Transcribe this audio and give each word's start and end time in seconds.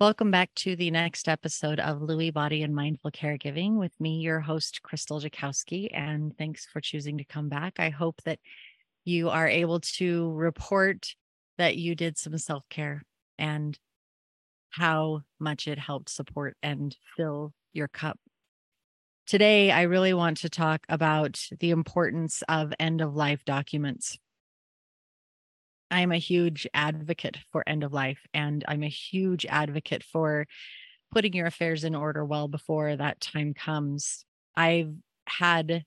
Welcome 0.00 0.30
back 0.30 0.54
to 0.54 0.76
the 0.76 0.92
next 0.92 1.28
episode 1.28 1.80
of 1.80 1.98
Lewy 1.98 2.32
Body 2.32 2.62
and 2.62 2.72
Mindful 2.72 3.10
Caregiving 3.10 3.80
with 3.80 3.90
me, 3.98 4.20
your 4.20 4.38
host, 4.38 4.80
Krystal 4.84 5.20
Jakosky. 5.20 5.88
And 5.92 6.38
thanks 6.38 6.64
for 6.66 6.80
choosing 6.80 7.18
to 7.18 7.24
come 7.24 7.48
back. 7.48 7.80
I 7.80 7.88
hope 7.90 8.22
that 8.24 8.38
you 9.04 9.28
are 9.28 9.48
able 9.48 9.80
to 9.80 10.30
report 10.34 11.16
that 11.56 11.78
you 11.78 11.96
did 11.96 12.16
some 12.16 12.38
self 12.38 12.62
care 12.68 13.02
and 13.40 13.76
how 14.70 15.22
much 15.40 15.66
it 15.66 15.80
helped 15.80 16.10
support 16.10 16.56
and 16.62 16.96
fill 17.16 17.52
your 17.72 17.88
cup. 17.88 18.20
Today, 19.26 19.72
I 19.72 19.82
really 19.82 20.14
want 20.14 20.36
to 20.38 20.48
talk 20.48 20.86
about 20.88 21.40
the 21.58 21.70
importance 21.70 22.44
of 22.48 22.72
end 22.78 23.00
of 23.00 23.16
life 23.16 23.44
documents. 23.44 24.16
I'm 25.90 26.12
a 26.12 26.18
huge 26.18 26.66
advocate 26.74 27.38
for 27.50 27.62
end 27.66 27.84
of 27.84 27.92
life, 27.92 28.20
and 28.34 28.64
I'm 28.68 28.82
a 28.82 28.88
huge 28.88 29.46
advocate 29.46 30.02
for 30.02 30.46
putting 31.10 31.32
your 31.32 31.46
affairs 31.46 31.84
in 31.84 31.94
order 31.94 32.24
well 32.24 32.48
before 32.48 32.96
that 32.96 33.20
time 33.20 33.54
comes. 33.54 34.24
I've 34.56 34.92
had 35.26 35.84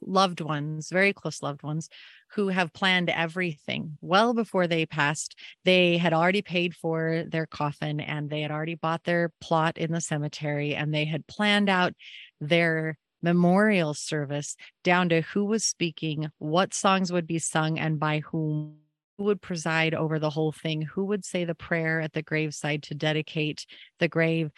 loved 0.00 0.40
ones, 0.40 0.88
very 0.90 1.12
close 1.12 1.42
loved 1.42 1.62
ones, 1.62 1.88
who 2.32 2.48
have 2.48 2.72
planned 2.72 3.10
everything 3.10 3.98
well 4.00 4.32
before 4.32 4.66
they 4.66 4.86
passed. 4.86 5.38
They 5.64 5.98
had 5.98 6.14
already 6.14 6.42
paid 6.42 6.74
for 6.74 7.24
their 7.28 7.46
coffin 7.46 8.00
and 8.00 8.30
they 8.30 8.40
had 8.40 8.50
already 8.50 8.74
bought 8.74 9.04
their 9.04 9.30
plot 9.40 9.76
in 9.76 9.92
the 9.92 10.00
cemetery 10.00 10.74
and 10.74 10.94
they 10.94 11.04
had 11.04 11.26
planned 11.26 11.68
out 11.68 11.92
their 12.40 12.98
memorial 13.22 13.94
service 13.94 14.56
down 14.82 15.08
to 15.10 15.20
who 15.20 15.44
was 15.44 15.64
speaking, 15.64 16.30
what 16.38 16.74
songs 16.74 17.12
would 17.12 17.26
be 17.26 17.38
sung, 17.38 17.78
and 17.78 18.00
by 18.00 18.20
whom 18.20 18.76
who 18.90 18.91
would 19.18 19.40
preside 19.40 19.94
over 19.94 20.18
the 20.18 20.30
whole 20.30 20.52
thing, 20.52 20.82
who 20.82 21.04
would 21.06 21.24
say 21.24 21.44
the 21.44 21.54
prayer 21.54 22.00
at 22.00 22.12
the 22.12 22.22
graveside 22.22 22.82
to 22.84 22.94
dedicate 22.94 23.66
the 23.98 24.08
grave. 24.08 24.50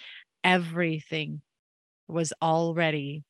Everything 0.43 1.43
was 2.09 2.33
already 2.41 3.25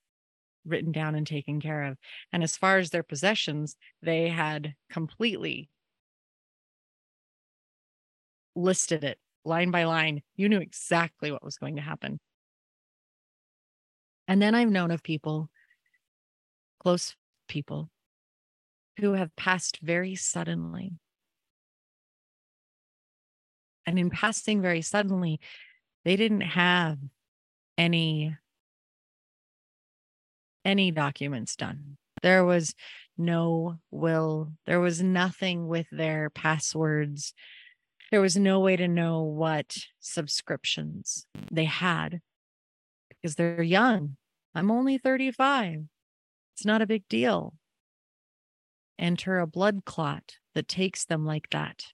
written 0.65 0.93
down 0.93 1.15
and 1.15 1.27
taken 1.27 1.61
care 1.61 1.85
of. 1.85 1.99
And 2.33 2.43
as 2.43 2.57
far 2.57 2.79
as 2.79 2.91
their 2.91 3.03
possessions, 3.03 3.77
they 4.03 4.29
had 4.29 4.75
completely 4.91 5.69
listed 8.55 9.05
it 9.05 9.19
line 9.45 9.71
by 9.71 9.85
line. 9.85 10.23
You 10.37 10.49
knew 10.49 10.61
exactly 10.61 11.31
what 11.31 11.45
was 11.45 11.59
going 11.59 11.77
to 11.77 11.83
happen. 11.83 12.19
And 14.27 14.41
then 14.41 14.55
I've 14.55 14.71
known 14.71 14.91
of 14.91 15.03
people, 15.03 15.51
close 16.81 17.15
people, 17.47 17.91
who 18.99 19.13
have 19.13 19.35
passed 19.37 19.81
very 19.83 20.15
suddenly 20.15 20.93
and 23.87 23.99
in 23.99 24.11
passing 24.11 24.63
very 24.63 24.83
suddenly, 24.83 25.41
they 26.05 26.17
didn't 26.17 26.43
have 26.43 26.99
any 27.77 28.37
any 30.65 30.91
documents 30.91 31.57
done. 31.57 31.97
There 32.23 32.45
was 32.45 32.75
no 33.19 33.79
will. 33.91 34.53
There 34.67 34.81
was 34.81 35.03
nothing 35.03 35.67
with 35.67 35.87
their 35.91 36.31
passwords. 36.31 37.35
There 38.11 38.21
was 38.21 38.37
no 38.37 38.61
way 38.61 38.77
to 38.77 38.89
know 38.89 39.23
what 39.23 39.77
subscriptions 40.01 41.27
they 41.53 41.65
had 41.65 42.21
because 43.11 43.35
they're 43.35 43.63
young. 43.63 44.17
I'm 44.55 44.71
only 44.71 44.99
35. 44.99 45.81
It's 46.55 46.65
not 46.65 46.83
a 46.83 46.87
big 46.87 47.07
deal. 47.09 47.55
Enter 48.99 49.41
a 49.41 49.47
blood 49.47 49.85
clot 49.85 50.37
that 50.55 50.69
takes 50.69 51.05
them 51.05 51.27
like 51.27 51.49
that. 51.51 51.87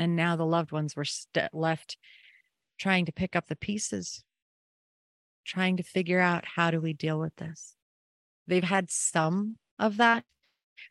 And 0.00 0.16
now 0.16 0.34
the 0.34 0.46
loved 0.46 0.72
ones 0.72 0.96
were 0.96 1.04
st- 1.04 1.52
left 1.52 1.98
trying 2.78 3.04
to 3.04 3.12
pick 3.12 3.36
up 3.36 3.48
the 3.48 3.54
pieces, 3.54 4.24
trying 5.44 5.76
to 5.76 5.82
figure 5.82 6.20
out 6.20 6.46
how 6.56 6.70
do 6.70 6.80
we 6.80 6.94
deal 6.94 7.20
with 7.20 7.36
this. 7.36 7.76
They've 8.46 8.64
had 8.64 8.90
some 8.90 9.58
of 9.78 9.98
that 9.98 10.24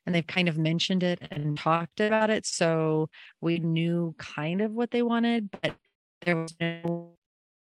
and 0.06 0.14
they've 0.14 0.28
kind 0.28 0.48
of 0.48 0.60
mentioned 0.60 1.02
it 1.02 1.18
and 1.32 1.58
talked 1.58 2.00
about 2.00 2.30
it. 2.30 2.46
So 2.46 3.10
we 3.42 3.58
knew 3.58 4.14
kind 4.20 4.62
of 4.62 4.74
what 4.74 4.92
they 4.92 5.02
wanted, 5.02 5.50
but 5.60 5.76
there 6.22 6.36
was 6.36 6.56
no 6.62 7.16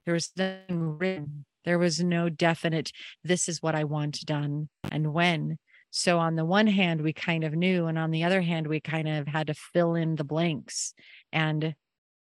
there 0.06 0.14
was 0.14 0.30
nothing 0.38 1.00
written. 1.00 1.46
There 1.66 1.80
was 1.80 2.04
no 2.04 2.30
definite, 2.30 2.92
this 3.24 3.50
is 3.50 3.64
what 3.64 3.74
I 3.74 3.86
want 3.86 4.24
done 4.24 4.70
and 4.92 5.14
when. 5.14 5.58
So 5.96 6.18
on 6.18 6.36
the 6.36 6.44
one 6.44 6.66
hand, 6.66 7.02
we 7.02 7.14
kind 7.14 7.44
of 7.44 7.54
knew, 7.54 7.86
and 7.86 8.00
on 8.00 8.10
the 8.10 8.24
other 8.24 8.42
hand, 8.42 8.66
we 8.66 8.80
kind 8.80 9.08
of 9.08 9.28
had 9.28 9.46
to 9.46 9.54
fill 9.54 9.94
in 9.94 10.16
the 10.16 10.24
blanks 10.24 10.96
and 11.32 11.76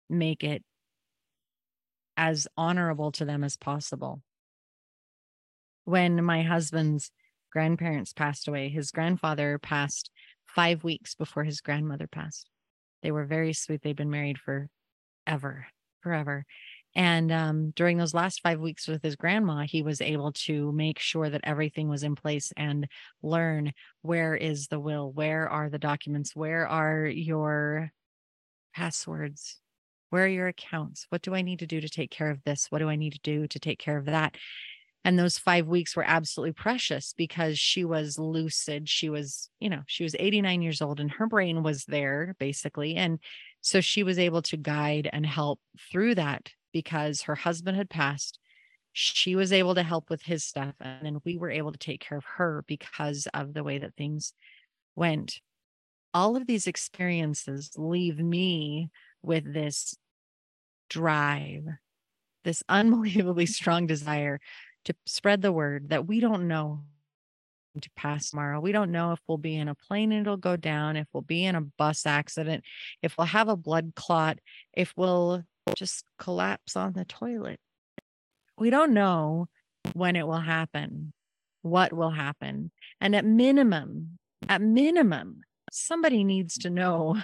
make 0.08 0.44
it 0.44 0.64
as 2.16 2.48
honorable 2.56 3.12
to 3.14 3.26
them 3.26 3.44
as 3.44 3.58
possible. 3.58 4.22
When 5.84 6.24
my 6.24 6.44
husband's 6.44 7.10
grandparents 7.52 8.14
passed 8.14 8.48
away, 8.48 8.70
his 8.70 8.92
grandfather 8.92 9.58
passed 9.58 10.12
five 10.46 10.84
weeks 10.84 11.16
before 11.16 11.44
his 11.44 11.60
grandmother 11.60 12.06
passed. 12.06 12.48
They 13.02 13.10
were 13.10 13.26
very 13.26 13.54
sweet. 13.54 13.82
They'd 13.82 13.96
been 13.96 14.12
married 14.12 14.38
for 14.38 14.70
ever, 15.26 15.66
forever. 16.02 16.46
And 16.96 17.32
um, 17.32 17.74
during 17.76 17.98
those 17.98 18.14
last 18.14 18.42
five 18.42 18.60
weeks 18.60 18.88
with 18.88 19.04
his 19.04 19.18
grandma, 19.18 19.64
he 19.64 19.82
was 19.82 20.00
able 20.00 20.32
to 20.32 20.72
make 20.72 20.98
sure 21.00 21.30
that 21.30 21.42
everything 21.44 21.90
was 21.90 22.04
in 22.04 22.16
place 22.16 22.54
and 22.56 22.88
learn 23.22 23.74
where 24.02 24.36
is 24.36 24.68
the 24.68 24.80
will? 24.80 25.12
Where 25.12 25.50
are 25.50 25.70
the 25.70 25.80
documents? 25.80 26.36
Where 26.36 26.68
are 26.68 27.06
your 27.06 27.92
passwords? 28.74 29.60
Where 30.10 30.24
are 30.24 30.30
your 30.30 30.48
accounts? 30.48 31.06
What 31.10 31.22
do 31.22 31.36
I 31.36 31.42
need 31.42 31.60
to 31.60 31.68
do 31.68 31.82
to 31.82 31.90
take 31.90 32.12
care 32.12 32.30
of 32.30 32.44
this? 32.46 32.68
What 32.70 32.80
do 32.80 32.88
I 32.88 32.96
need 32.96 33.14
to 33.14 33.20
do 33.24 33.48
to 33.48 33.60
take 33.60 33.80
care 33.80 33.98
of 33.98 34.06
that? 34.06 34.36
And 35.04 35.20
those 35.20 35.38
five 35.38 35.68
weeks 35.68 35.96
were 35.96 36.06
absolutely 36.08 36.54
precious 36.54 37.14
because 37.16 37.60
she 37.60 37.86
was 37.86 38.18
lucid. 38.18 38.90
She 38.90 39.10
was, 39.10 39.50
you 39.60 39.70
know, 39.70 39.82
she 39.86 40.04
was 40.04 40.16
89 40.18 40.64
years 40.64 40.82
old 40.82 41.00
and 41.00 41.12
her 41.12 41.28
brain 41.28 41.62
was 41.62 41.86
there 41.86 42.36
basically. 42.40 42.96
And 42.96 43.20
so 43.62 43.82
she 43.82 44.02
was 44.02 44.18
able 44.18 44.42
to 44.44 44.58
guide 44.58 45.10
and 45.14 45.26
help 45.26 45.60
through 45.92 46.16
that 46.16 46.50
because 46.76 47.22
her 47.22 47.36
husband 47.36 47.78
had 47.78 47.90
passed. 47.90 48.38
She 48.92 49.34
was 49.34 49.54
able 49.54 49.76
to 49.76 49.82
help 49.82 50.10
with 50.10 50.24
his 50.24 50.44
stuff. 50.44 50.76
And 50.82 51.06
then 51.06 51.22
we 51.24 51.38
were 51.38 51.50
able 51.50 51.72
to 51.72 51.78
take 51.78 52.02
care 52.02 52.18
of 52.18 52.26
her 52.36 52.66
because 52.68 53.30
of 53.34 53.54
the 53.54 53.64
way 53.64 53.78
that 53.78 53.96
things 53.96 54.34
went. 54.94 55.40
All 56.14 56.36
of 56.36 56.48
these 56.48 56.68
experiences 56.68 57.72
leave 57.78 58.20
me 58.20 58.90
with 59.22 59.54
this 59.54 59.96
drive, 60.90 61.64
this 62.44 62.62
unbelievably 62.70 63.46
strong 63.46 63.88
desire 63.88 64.42
to 64.84 64.94
spread 65.06 65.42
the 65.42 65.54
word 65.54 65.92
that 65.92 66.06
we 66.06 66.20
don't 66.20 66.50
know 66.50 66.82
to 67.82 67.90
pass 67.96 68.32
tomorrow. 68.32 68.60
We 68.60 68.74
don't 68.74 68.92
know 68.92 69.14
if 69.14 69.20
we'll 69.30 69.38
be 69.38 69.56
in 69.56 69.70
a 69.70 69.76
plane 69.76 70.12
and 70.12 70.28
it'll 70.28 70.36
go 70.36 70.58
down, 70.58 70.98
if 70.98 71.08
we'll 71.14 71.24
be 71.24 71.46
in 71.46 71.56
a 71.56 71.62
bus 71.62 72.06
accident, 72.06 72.66
if 73.02 73.18
we'll 73.18 73.28
have 73.28 73.48
a 73.48 73.56
blood 73.56 73.94
clot, 73.96 74.40
if 74.74 74.92
we'll 74.98 75.42
just 75.74 76.06
collapse 76.20 76.76
on 76.76 76.94
the 76.94 77.06
toilet. 77.06 77.60
We 78.58 78.70
don't 78.70 78.94
know 78.94 79.48
when 79.94 80.16
it 80.16 80.28
will 80.28 80.40
happen, 80.40 81.14
what 81.62 81.94
will 81.94 82.12
happen. 82.12 82.72
And 83.02 83.16
at 83.16 83.26
minimum, 83.26 84.18
at 84.48 84.62
minimum, 84.62 85.42
somebody 85.72 86.24
needs 86.24 86.60
to 86.60 86.70
know 86.70 87.22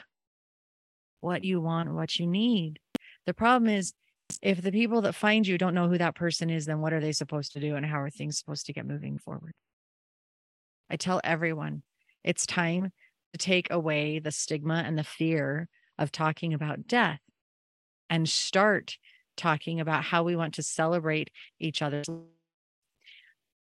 what 1.22 1.44
you 1.44 1.62
want, 1.62 1.94
what 1.94 2.18
you 2.18 2.28
need. 2.28 2.80
The 3.26 3.34
problem 3.34 3.70
is, 3.70 3.94
if 4.42 4.62
the 4.62 4.72
people 4.72 5.02
that 5.02 5.14
find 5.14 5.46
you 5.46 5.58
don't 5.58 5.76
know 5.76 5.90
who 5.90 5.98
that 5.98 6.16
person 6.16 6.50
is, 6.50 6.66
then 6.66 6.80
what 6.80 6.94
are 6.94 7.02
they 7.02 7.12
supposed 7.12 7.54
to 7.54 7.60
do 7.60 7.76
and 7.76 7.86
how 7.86 8.02
are 8.02 8.10
things 8.10 8.40
supposed 8.40 8.66
to 8.66 8.74
get 8.74 8.86
moving 8.86 9.18
forward? 9.18 9.52
I 10.90 10.96
tell 10.96 11.22
everyone 11.24 11.84
it's 12.24 12.46
time 12.46 12.92
to 13.34 13.38
take 13.38 13.70
away 13.72 14.20
the 14.20 14.32
stigma 14.32 14.84
and 14.86 14.98
the 14.98 15.04
fear 15.04 15.68
of 15.98 16.12
talking 16.12 16.54
about 16.54 16.88
death 16.88 17.20
and 18.12 18.28
start 18.28 18.98
talking 19.38 19.80
about 19.80 20.04
how 20.04 20.22
we 20.22 20.36
want 20.36 20.54
to 20.56 20.62
celebrate 20.62 21.32
each 21.60 21.82
other. 21.82 22.04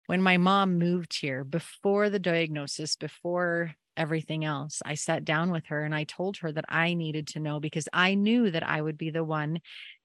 When 0.06 0.22
my 0.22 0.36
mom 0.36 0.78
moved 0.78 1.18
here, 1.18 1.42
before 1.42 2.10
the 2.10 2.18
diagnosis, 2.18 2.94
before 2.94 3.74
everything 3.96 4.44
else, 4.44 4.82
I 4.84 4.94
sat 4.94 5.24
down 5.24 5.50
with 5.50 5.66
her 5.66 5.82
and 5.82 5.94
I 5.94 6.04
told 6.04 6.36
her 6.38 6.52
that 6.52 6.66
I 6.68 6.92
needed 6.92 7.26
to 7.28 7.40
know 7.40 7.58
because 7.58 7.88
I 7.92 8.14
knew 8.14 8.50
that 8.50 8.62
I 8.62 8.82
would 8.82 8.98
be 8.98 9.10
the 9.10 9.24
one 9.24 9.60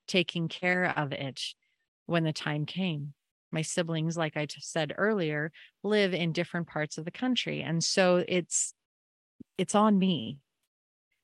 taking 0.08 0.48
care 0.48 0.94
of 0.98 1.12
it 1.12 1.42
when 2.06 2.24
the 2.24 2.34
time 2.34 2.66
came. 2.66 3.14
My 3.52 3.62
siblings, 3.62 4.16
like 4.16 4.38
I 4.38 4.48
said 4.60 4.94
earlier, 4.98 5.52
live 5.84 6.14
in 6.14 6.32
different 6.32 6.68
parts 6.68 6.98
of 6.98 7.04
the 7.04 7.12
country. 7.12 7.62
And 7.62 7.84
so 7.84 8.24
it's 8.28 8.74
it's 9.58 9.76
on 9.76 10.00
me 10.00 10.40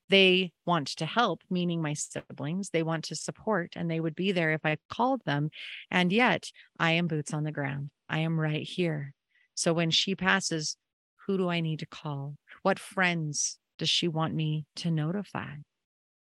they 0.10 0.52
want 0.66 0.88
to 0.88 1.06
help, 1.06 1.42
meaning 1.50 1.82
my 1.82 1.94
siblings. 1.94 2.70
They 2.70 2.84
want 2.84 3.06
to 3.06 3.16
support 3.16 3.74
and 3.76 3.90
they 3.90 4.00
would 4.00 4.16
be 4.16 4.32
there 4.32 4.52
if 4.52 4.62
I 4.64 4.78
called 4.90 5.22
them. 5.26 5.50
And 5.90 6.12
yet 6.12 6.52
I 6.80 6.92
am 6.92 7.08
boots 7.08 7.34
on 7.34 7.44
the 7.44 7.52
ground. 7.52 7.90
I 8.08 8.20
am 8.20 8.40
right 8.40 8.64
here. 8.64 9.14
So 9.56 9.74
when 9.74 9.90
she 9.90 10.16
passes, 10.16 10.78
who 11.26 11.38
do 11.38 11.50
I 11.50 11.60
need 11.60 11.80
to 11.80 11.88
call? 11.88 12.36
What 12.62 12.78
friends 12.78 13.58
does 13.80 13.90
she 13.90 14.08
want 14.08 14.36
me 14.36 14.66
to 14.78 14.92
notify? 14.92 15.56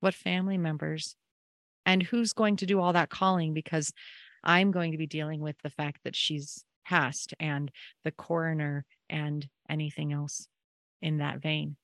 what 0.00 0.14
family 0.14 0.58
members, 0.58 1.16
and 1.84 2.02
who's 2.02 2.32
going 2.32 2.56
to 2.56 2.66
do 2.66 2.80
all 2.80 2.92
that 2.92 3.10
calling 3.10 3.54
because 3.54 3.92
I'm 4.44 4.70
going 4.70 4.92
to 4.92 4.98
be 4.98 5.06
dealing 5.06 5.40
with 5.40 5.56
the 5.62 5.70
fact 5.70 6.00
that 6.04 6.16
she's 6.16 6.64
passed 6.84 7.34
and 7.40 7.70
the 8.04 8.12
coroner 8.12 8.84
and 9.08 9.46
anything 9.68 10.12
else 10.12 10.46
in 11.02 11.18
that 11.18 11.40
vein. 11.40 11.76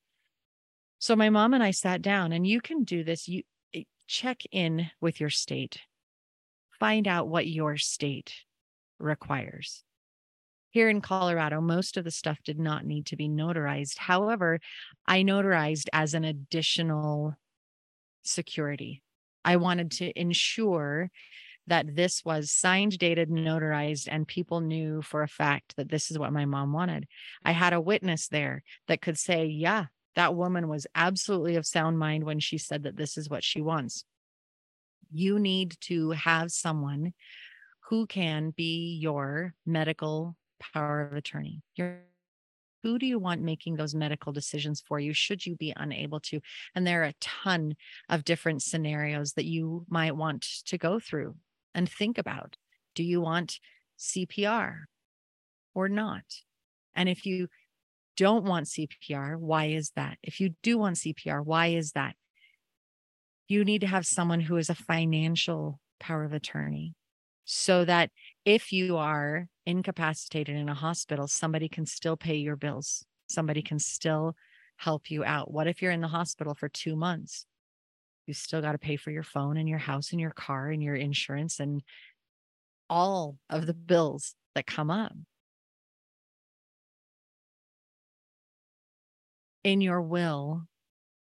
So 1.03 1.17
my 1.17 1.29
mom 1.29 1.53
and 1.53 1.61
I 1.61 1.71
sat 1.71 2.01
down 2.01 2.31
and 2.31 2.47
you 2.47 2.61
can 2.61 2.85
do 2.85 3.03
this 3.03 3.27
you 3.27 3.43
eh, 3.73 3.83
check 4.07 4.39
in 4.53 4.89
with 5.01 5.19
your 5.19 5.29
state. 5.29 5.81
Find 6.79 7.09
out 7.09 7.27
what 7.27 7.45
your 7.45 7.75
state 7.75 8.33
requires. 8.99 9.83
Here 10.69 10.87
in 10.87 11.01
Colorado, 11.01 11.59
most 11.59 11.97
of 11.97 12.05
the 12.05 12.09
stuff 12.09 12.37
did 12.45 12.57
not 12.57 12.85
need 12.85 13.07
to 13.07 13.17
be 13.17 13.27
notarized. 13.27 13.97
However, 13.97 14.61
I 15.05 15.23
notarized 15.23 15.89
as 15.91 16.13
an 16.13 16.23
additional 16.23 17.35
security. 18.21 19.03
I 19.43 19.57
wanted 19.57 19.91
to 19.91 20.17
ensure 20.17 21.11
that 21.67 21.97
this 21.97 22.23
was 22.23 22.49
signed, 22.49 22.97
dated, 22.97 23.29
notarized, 23.29 24.07
and 24.09 24.25
people 24.25 24.61
knew 24.61 25.01
for 25.01 25.21
a 25.21 25.27
fact 25.27 25.75
that 25.75 25.89
this 25.89 26.11
is 26.11 26.17
what 26.17 26.31
my 26.31 26.45
mom 26.45 26.71
wanted. 26.71 27.07
I 27.43 27.51
had 27.51 27.73
a 27.73 27.81
witness 27.81 28.29
there 28.29 28.63
that 28.87 29.01
could 29.01 29.19
say, 29.19 29.47
yeah, 29.47 29.87
that 30.15 30.35
woman 30.35 30.67
was 30.67 30.87
absolutely 30.95 31.55
of 31.55 31.65
sound 31.65 31.97
mind 31.97 32.23
when 32.23 32.39
she 32.39 32.57
said 32.57 32.83
that 32.83 32.97
this 32.97 33.17
is 33.17 33.29
what 33.29 33.43
she 33.43 33.61
wants. 33.61 34.05
You 35.11 35.39
need 35.39 35.75
to 35.81 36.11
have 36.11 36.51
someone 36.51 37.13
who 37.89 38.05
can 38.07 38.51
be 38.51 38.97
your 39.01 39.53
medical 39.65 40.35
power 40.59 41.01
of 41.01 41.13
attorney. 41.13 41.61
Your 41.75 41.99
who 42.81 42.99
do 42.99 43.05
you 43.05 43.17
want 43.17 43.41
making 43.41 43.77
those 43.77 43.95
medical 43.95 44.33
decisions 44.33 44.83
for 44.85 44.99
you 44.99 45.13
should 45.13 45.45
you 45.45 45.55
be 45.55 45.73
unable 45.77 46.19
to 46.19 46.41
and 46.75 46.85
there 46.85 47.01
are 47.01 47.05
a 47.05 47.13
ton 47.21 47.77
of 48.09 48.25
different 48.25 48.61
scenarios 48.61 49.33
that 49.33 49.45
you 49.45 49.85
might 49.87 50.17
want 50.17 50.41
to 50.65 50.77
go 50.77 50.99
through 50.99 51.33
and 51.73 51.89
think 51.89 52.17
about 52.17 52.57
do 52.93 53.03
you 53.03 53.21
want 53.21 53.59
CPR 53.99 54.81
or 55.73 55.89
not? 55.89 56.23
And 56.95 57.09
if 57.09 57.25
you 57.25 57.47
don't 58.17 58.45
want 58.45 58.67
CPR, 58.67 59.37
why 59.37 59.65
is 59.65 59.91
that? 59.95 60.17
If 60.23 60.39
you 60.39 60.55
do 60.61 60.77
want 60.77 60.97
CPR, 60.97 61.43
why 61.43 61.67
is 61.67 61.91
that? 61.93 62.15
You 63.47 63.65
need 63.65 63.81
to 63.81 63.87
have 63.87 64.05
someone 64.05 64.39
who 64.39 64.57
is 64.57 64.69
a 64.69 64.75
financial 64.75 65.79
power 65.99 66.23
of 66.23 66.33
attorney 66.33 66.95
so 67.45 67.85
that 67.85 68.09
if 68.45 68.71
you 68.71 68.97
are 68.97 69.47
incapacitated 69.65 70.55
in 70.55 70.69
a 70.69 70.73
hospital, 70.73 71.27
somebody 71.27 71.67
can 71.67 71.85
still 71.85 72.17
pay 72.17 72.35
your 72.35 72.55
bills. 72.55 73.05
Somebody 73.27 73.61
can 73.61 73.79
still 73.79 74.35
help 74.77 75.09
you 75.09 75.23
out. 75.23 75.51
What 75.51 75.67
if 75.67 75.81
you're 75.81 75.91
in 75.91 76.01
the 76.01 76.07
hospital 76.07 76.55
for 76.55 76.69
two 76.69 76.95
months? 76.95 77.45
You 78.27 78.33
still 78.33 78.61
got 78.61 78.71
to 78.71 78.77
pay 78.77 78.95
for 78.95 79.11
your 79.11 79.23
phone 79.23 79.57
and 79.57 79.67
your 79.67 79.79
house 79.79 80.11
and 80.11 80.21
your 80.21 80.31
car 80.31 80.69
and 80.69 80.81
your 80.81 80.95
insurance 80.95 81.59
and 81.59 81.81
all 82.89 83.37
of 83.49 83.65
the 83.65 83.73
bills 83.73 84.35
that 84.55 84.65
come 84.65 84.89
up. 84.89 85.13
In 89.63 89.81
your 89.81 90.01
will, 90.01 90.67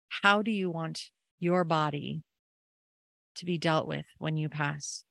how 0.08 0.42
do 0.42 0.50
you 0.50 0.70
want 0.70 1.10
your 1.38 1.64
body 1.64 2.22
to 3.36 3.44
be 3.44 3.58
dealt 3.58 3.86
with 3.86 4.06
when 4.18 4.36
you 4.36 4.48
pass? 4.48 5.04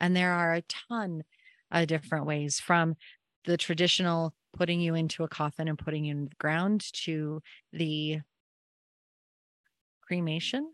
And 0.00 0.16
there 0.16 0.32
are 0.32 0.54
a 0.54 0.62
ton 0.62 1.22
of 1.70 1.86
different 1.86 2.26
ways 2.26 2.60
from 2.60 2.96
the 3.44 3.56
traditional 3.56 4.34
putting 4.52 4.80
you 4.80 4.94
into 4.94 5.24
a 5.24 5.28
coffin 5.28 5.68
and 5.68 5.78
putting 5.78 6.04
you 6.04 6.12
in 6.12 6.24
the 6.24 6.34
ground 6.38 6.84
to 7.04 7.40
the 7.72 8.20
cremation 10.06 10.72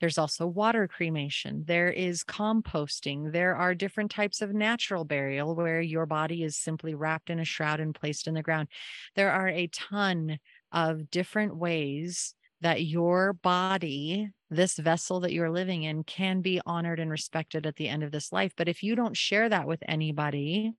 there's 0.00 0.18
also 0.18 0.46
water 0.46 0.86
cremation. 0.86 1.64
There 1.66 1.90
is 1.90 2.22
composting. 2.22 3.32
There 3.32 3.56
are 3.56 3.74
different 3.74 4.10
types 4.10 4.42
of 4.42 4.52
natural 4.52 5.04
burial 5.04 5.54
where 5.54 5.80
your 5.80 6.06
body 6.06 6.42
is 6.42 6.56
simply 6.56 6.94
wrapped 6.94 7.30
in 7.30 7.40
a 7.40 7.44
shroud 7.44 7.80
and 7.80 7.94
placed 7.94 8.26
in 8.26 8.34
the 8.34 8.42
ground. 8.42 8.68
There 9.14 9.32
are 9.32 9.48
a 9.48 9.68
ton 9.68 10.38
of 10.72 11.10
different 11.10 11.56
ways 11.56 12.34
that 12.60 12.84
your 12.84 13.32
body, 13.32 14.30
this 14.50 14.76
vessel 14.76 15.20
that 15.20 15.32
you're 15.32 15.50
living 15.50 15.82
in, 15.82 16.04
can 16.04 16.40
be 16.40 16.60
honored 16.64 17.00
and 17.00 17.10
respected 17.10 17.66
at 17.66 17.76
the 17.76 17.88
end 17.88 18.02
of 18.02 18.12
this 18.12 18.32
life. 18.32 18.52
But 18.56 18.68
if 18.68 18.82
you 18.82 18.96
don't 18.96 19.16
share 19.16 19.48
that 19.48 19.66
with 19.66 19.82
anybody, 19.86 20.72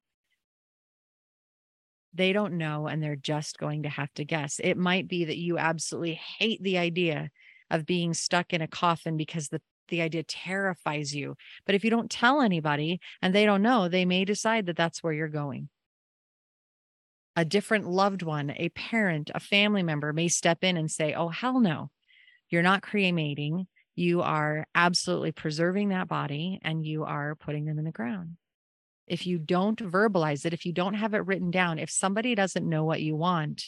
they 2.14 2.34
don't 2.34 2.58
know 2.58 2.88
and 2.88 3.02
they're 3.02 3.16
just 3.16 3.58
going 3.60 3.84
to 3.84 3.90
have 3.90 4.12
to 4.16 4.26
guess. 4.26 4.60
It 4.64 4.78
might 4.78 5.08
be 5.08 5.26
that 5.26 5.38
you 5.38 5.58
absolutely 5.58 6.20
hate 6.40 6.62
the 6.64 6.78
idea 6.78 7.30
of 7.70 7.86
being 7.86 8.14
stuck 8.14 8.54
in 8.54 8.62
a 8.62 8.68
coffin 8.68 9.18
because 9.18 9.50
the 9.50 9.62
the 9.90 10.02
idea 10.02 10.24
terrifies 10.24 11.16
you. 11.16 11.36
But 11.66 11.76
if 11.76 11.84
you 11.84 11.90
don't 11.90 12.12
tell 12.12 12.42
anybody 12.42 13.00
and 13.22 13.34
they 13.34 13.46
don't 13.46 13.62
know, 13.62 13.88
they 13.88 14.04
may 14.04 14.26
decide 14.26 14.66
that 14.66 14.76
that's 14.76 15.02
where 15.02 15.14
you're 15.14 15.30
going. 15.30 15.70
A 17.38 17.46
different 17.46 17.88
loved 17.88 18.24
one, 18.24 18.52
a 18.58 18.70
parent, 18.70 19.30
a 19.36 19.40
family 19.40 19.84
member 19.84 20.12
may 20.12 20.28
step 20.28 20.64
in 20.64 20.76
and 20.76 20.90
say, 20.90 21.14
Oh, 21.14 21.30
hell 21.30 21.60
no, 21.60 21.92
you're 22.50 22.64
not 22.64 22.82
cremating. 22.82 23.68
You 23.96 24.24
are 24.24 24.66
absolutely 24.74 25.34
preserving 25.34 25.90
that 25.90 26.08
body 26.08 26.60
and 26.64 26.84
you 26.84 27.04
are 27.04 27.36
putting 27.36 27.66
them 27.66 27.78
in 27.78 27.86
the 27.86 27.92
ground. 27.92 28.38
If 29.06 29.28
you 29.28 29.38
don't 29.38 29.78
verbalize 29.78 30.46
it, 30.46 30.54
if 30.54 30.66
you 30.66 30.74
don't 30.74 30.96
have 30.96 31.14
it 31.14 31.28
written 31.28 31.52
down, 31.52 31.78
if 31.78 31.92
somebody 31.92 32.34
doesn't 32.34 32.68
know 32.68 32.84
what 32.84 33.02
you 33.02 33.16
want, 33.16 33.66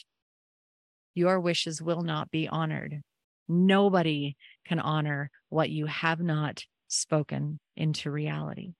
your 1.14 1.38
wishes 1.38 1.80
will 1.80 2.02
not 2.02 2.28
be 2.32 2.48
honored. 2.48 3.02
Nobody 3.48 4.36
can 4.66 4.80
honor 4.80 5.30
what 5.48 5.70
you 5.70 5.86
have 5.86 6.20
not 6.20 6.64
spoken 6.88 7.60
into 7.76 8.10
reality. 8.10 8.72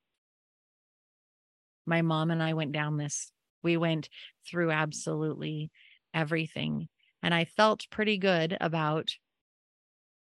My 1.87 2.03
mom 2.03 2.33
and 2.33 2.43
I 2.43 2.55
went 2.55 2.73
down 2.73 2.97
this. 2.97 3.31
We 3.63 3.77
went 3.77 4.09
through 4.49 4.71
absolutely 4.71 5.71
everything. 6.15 6.89
And 7.23 7.35
I 7.35 7.45
felt 7.45 7.87
pretty 7.91 8.19
good 8.19 8.57
about 8.61 9.11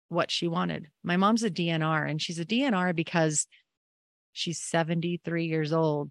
what 0.09 0.31
she 0.31 0.49
wanted. 0.49 0.89
My 1.03 1.17
mom's 1.17 1.43
a 1.43 1.51
DNR, 1.51 2.09
and 2.09 2.21
she's 2.23 2.39
a 2.39 2.45
DNR 2.45 2.95
because 2.95 3.47
she's 4.33 4.61
73 4.61 5.47
years 5.47 5.73
old 5.73 6.11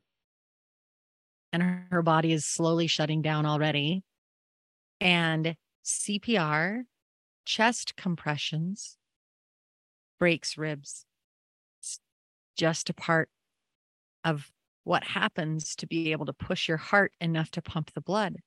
and 1.55 1.87
her 1.89 2.01
body 2.01 2.33
is 2.33 2.45
slowly 2.45 2.85
shutting 2.85 3.21
down 3.21 3.45
already. 3.45 4.03
And 4.99 5.55
CPR 5.85 6.83
chest 7.45 7.95
compressions 7.95 8.97
breaks 10.19 10.57
ribs. 10.57 11.05
Just 12.57 12.89
a 12.89 12.93
part 12.93 13.29
of 14.25 14.51
what 14.85 15.03
happens 15.03 15.75
to 15.75 15.87
be 15.87 16.11
able 16.11 16.27
to 16.27 16.33
push 16.33 16.69
your 16.69 16.77
heart 16.77 17.11
enough 17.19 17.51
to 17.51 17.61
pump 17.61 17.91
the 17.93 18.01
blood. 18.01 18.37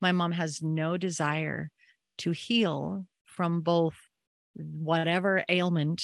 My 0.00 0.10
mom 0.10 0.32
has 0.32 0.62
no 0.62 0.96
desire 0.96 1.70
to 2.18 2.32
heal 2.32 3.06
from 3.26 3.60
both 3.60 3.94
whatever 4.54 5.44
ailment 5.48 6.02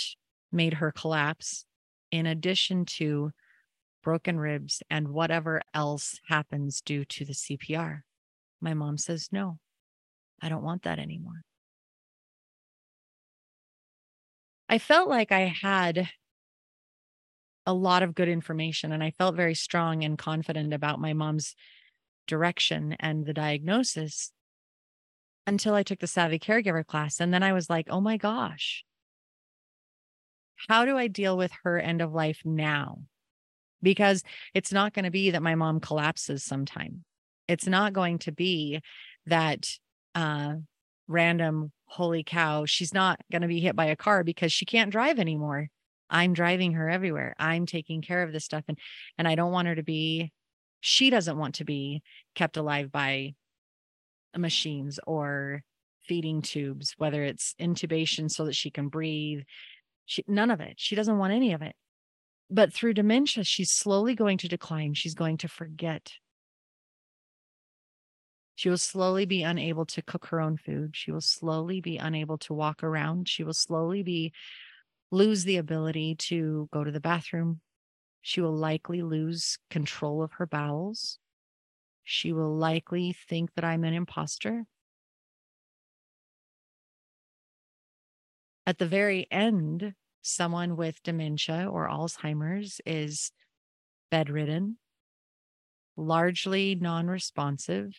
made 0.52 0.74
her 0.74 0.92
collapse, 0.92 1.64
in 2.10 2.26
addition 2.26 2.84
to 2.84 3.32
broken 4.02 4.38
ribs 4.38 4.82
and 4.90 5.08
whatever 5.08 5.62
else 5.74 6.20
happens 6.28 6.80
due 6.80 7.04
to 7.06 7.24
the 7.24 7.32
CPR. 7.32 8.00
My 8.60 8.74
mom 8.74 8.98
says, 8.98 9.28
No, 9.32 9.58
I 10.42 10.50
don't 10.50 10.62
want 10.62 10.82
that 10.82 10.98
anymore. 10.98 11.42
I 14.68 14.78
felt 14.78 15.08
like 15.08 15.32
I 15.32 15.46
had 15.46 16.08
a 17.68 17.75
lot 17.75 18.02
of 18.02 18.14
good 18.14 18.30
information 18.30 18.92
and 18.92 19.04
I 19.04 19.10
felt 19.10 19.37
very 19.37 19.54
strong 19.54 20.02
and 20.02 20.16
confident 20.16 20.72
about 20.72 20.98
my 20.98 21.12
mom's 21.12 21.54
direction 22.26 22.96
and 22.98 23.26
the 23.26 23.34
diagnosis 23.34 24.32
until 25.46 25.75
I 25.75 25.82
took 25.82 25.98
the 25.98 26.06
Savvy 26.06 26.38
Caregiver 26.38 26.84
class. 26.84 27.20
And 27.20 27.32
then 27.32 27.42
I 27.42 27.52
was 27.52 27.68
like, 27.68 27.88
oh 27.90 28.00
my 28.00 28.16
gosh, 28.16 28.87
how 30.66 30.87
do 30.87 30.96
I 30.96 31.08
deal 31.08 31.37
with 31.37 31.52
her 31.62 31.78
end 31.78 32.00
of 32.00 32.14
life 32.14 32.40
now? 32.42 33.02
Because 33.82 34.22
it's 34.54 34.72
not 34.72 34.94
going 34.94 35.04
to 35.04 35.10
be 35.10 35.32
that 35.32 35.42
my 35.42 35.54
mom 35.54 35.78
collapses 35.78 36.42
sometime. 36.42 37.04
It's 37.48 37.66
not 37.66 37.92
going 37.92 38.18
to 38.20 38.32
be 38.32 38.80
that 39.26 39.68
uh, 40.14 40.54
random 41.06 41.70
holy 41.84 42.25
cow, 42.25 42.64
she's 42.64 42.94
not 42.94 43.20
going 43.30 43.42
to 43.42 43.48
be 43.48 43.60
hit 43.60 43.76
by 43.76 43.87
a 43.87 43.96
car 43.96 44.25
because 44.25 44.52
she 44.52 44.64
can't 44.64 44.90
drive 44.90 45.18
anymore. 45.18 45.68
I'm 46.10 46.32
driving 46.32 46.72
her 46.72 46.88
everywhere. 46.88 47.34
I'm 47.38 47.66
taking 47.66 48.02
care 48.02 48.22
of 48.22 48.32
this 48.32 48.44
stuff 48.44 48.64
and 48.68 48.78
and 49.16 49.28
I 49.28 49.34
don't 49.34 49.52
want 49.52 49.68
her 49.68 49.74
to 49.74 49.82
be 49.82 50.32
she 50.80 51.10
doesn't 51.10 51.38
want 51.38 51.56
to 51.56 51.64
be 51.64 52.02
kept 52.34 52.56
alive 52.56 52.92
by 52.92 53.34
machines 54.36 55.00
or 55.06 55.62
feeding 56.06 56.40
tubes, 56.40 56.94
whether 56.98 57.24
it's 57.24 57.54
intubation 57.60 58.30
so 58.30 58.44
that 58.46 58.54
she 58.54 58.70
can 58.70 58.88
breathe. 58.88 59.42
She, 60.06 60.24
none 60.28 60.50
of 60.50 60.60
it. 60.60 60.74
She 60.76 60.94
doesn't 60.94 61.18
want 61.18 61.32
any 61.32 61.52
of 61.52 61.62
it. 61.62 61.74
But 62.48 62.72
through 62.72 62.94
dementia, 62.94 63.44
she's 63.44 63.70
slowly 63.70 64.14
going 64.14 64.38
to 64.38 64.48
decline. 64.48 64.94
She's 64.94 65.14
going 65.14 65.36
to 65.38 65.48
forget 65.48 66.12
she 68.58 68.68
will 68.68 68.76
slowly 68.76 69.24
be 69.24 69.44
unable 69.44 69.86
to 69.86 70.02
cook 70.02 70.26
her 70.26 70.40
own 70.40 70.56
food. 70.56 70.96
She 70.96 71.12
will 71.12 71.20
slowly 71.20 71.80
be 71.80 71.96
unable 71.96 72.38
to 72.38 72.52
walk 72.52 72.82
around. 72.82 73.28
She 73.28 73.44
will 73.44 73.52
slowly 73.52 74.02
be 74.02 74.32
lose 75.10 75.44
the 75.44 75.56
ability 75.56 76.14
to 76.16 76.68
go 76.72 76.84
to 76.84 76.90
the 76.90 77.00
bathroom. 77.00 77.60
She 78.22 78.40
will 78.40 78.54
likely 78.54 79.02
lose 79.02 79.58
control 79.70 80.22
of 80.22 80.32
her 80.32 80.46
bowels. 80.46 81.18
She 82.04 82.32
will 82.32 82.54
likely 82.54 83.14
think 83.28 83.54
that 83.54 83.64
I'm 83.64 83.84
an 83.84 83.94
imposter. 83.94 84.64
At 88.66 88.78
the 88.78 88.86
very 88.86 89.26
end, 89.30 89.94
someone 90.20 90.76
with 90.76 91.02
dementia 91.02 91.68
or 91.70 91.88
Alzheimer's 91.88 92.80
is 92.84 93.30
bedridden, 94.10 94.76
largely 95.96 96.74
non 96.74 97.06
responsive, 97.06 97.98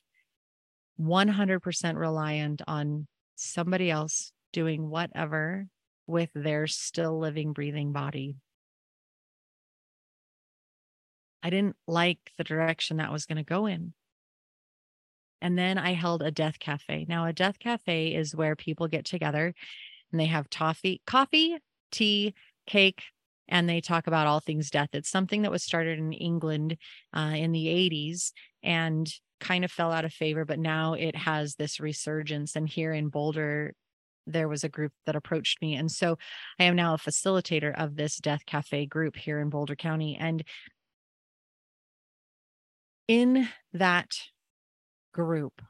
100% 1.00 1.96
reliant 1.96 2.62
on 2.68 3.08
somebody 3.36 3.90
else 3.90 4.32
doing 4.52 4.90
whatever 4.90 5.68
with 6.10 6.30
their 6.34 6.68
still 6.68 7.20
living, 7.20 7.54
breathing 7.54 7.92
body. 7.92 8.36
I 11.44 11.50
didn't 11.50 11.78
like 11.88 12.20
the 12.38 12.44
direction 12.44 12.98
that 12.98 13.12
was 13.12 13.26
going 13.26 13.38
to 13.38 13.44
go 13.44 13.66
in. 13.66 13.94
And 15.42 15.58
then 15.58 15.78
I 15.78 15.94
held 15.94 16.22
a 16.22 16.32
death 16.32 16.60
cafe. 16.60 17.06
Now, 17.08 17.26
a 17.26 17.34
death 17.34 17.60
cafe 17.60 18.14
is 18.14 18.36
where 18.36 18.56
people 18.56 18.88
get 18.88 19.06
together 19.06 19.54
and 20.12 20.20
they 20.20 20.26
have 20.26 20.50
toffee, 20.50 21.02
coffee, 21.08 21.58
tea, 21.92 22.34
cake, 22.68 23.04
and 23.48 23.70
they 23.70 23.80
talk 23.80 24.08
about 24.08 24.28
all 24.28 24.40
things 24.40 24.70
death. 24.70 24.90
It's 24.94 25.10
something 25.10 25.44
that 25.44 25.52
was 25.52 25.64
started 25.64 25.98
in 25.98 26.12
England 26.12 26.78
uh, 27.16 27.34
in 27.36 27.52
the 27.52 27.68
80s 27.68 28.32
and 28.64 29.10
kind 29.40 29.64
of 29.64 29.72
fell 29.72 29.92
out 29.92 30.06
of 30.06 30.12
favor, 30.12 30.44
but 30.44 30.60
now 30.60 30.94
it 30.94 31.16
has 31.16 31.56
this 31.56 31.80
resurgence. 31.80 32.56
And 32.56 32.68
here 32.68 32.94
in 32.94 33.10
Boulder, 33.10 33.74
there 34.32 34.48
was 34.48 34.64
a 34.64 34.70
group 34.70 34.92
that 35.06 35.16
approached 35.16 35.62
me. 35.62 35.76
And 35.76 35.92
so 35.92 36.18
I 36.60 36.64
am 36.66 36.76
now 36.76 36.94
a 36.94 36.98
facilitator 36.98 37.74
of 37.80 37.96
this 37.96 38.18
Death 38.18 38.46
Cafe 38.46 38.86
group 38.86 39.16
here 39.16 39.40
in 39.40 39.50
Boulder 39.50 39.76
County. 39.76 40.18
And 40.20 40.44
in 43.08 43.50
that 43.74 44.12
group, 45.14 45.62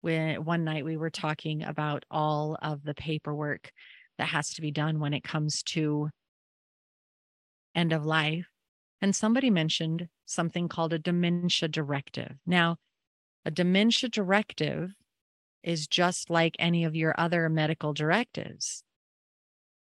when 0.00 0.44
one 0.44 0.64
night 0.64 0.84
we 0.84 0.96
were 0.96 1.10
talking 1.10 1.62
about 1.62 2.04
all 2.10 2.58
of 2.60 2.82
the 2.82 2.94
paperwork 2.94 3.70
that 4.18 4.28
has 4.28 4.50
to 4.54 4.60
be 4.60 4.70
done 4.70 5.00
when 5.00 5.14
it 5.14 5.22
comes 5.22 5.62
to 5.62 6.10
end 7.74 7.92
of 7.92 8.04
life. 8.04 8.46
And 9.00 9.16
somebody 9.16 9.50
mentioned 9.50 10.08
something 10.26 10.68
called 10.68 10.92
a 10.92 10.98
dementia 10.98 11.68
directive. 11.68 12.36
Now, 12.46 12.76
a 13.44 13.50
dementia 13.50 14.08
directive 14.08 14.92
is 15.62 15.86
just 15.86 16.30
like 16.30 16.56
any 16.58 16.84
of 16.84 16.96
your 16.96 17.14
other 17.18 17.48
medical 17.48 17.92
directives. 17.92 18.82